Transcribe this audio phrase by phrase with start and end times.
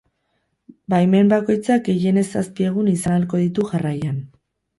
[0.93, 4.19] Baimen bakoitzak gehienez zazpi egun izan ahalko ditu jarraian.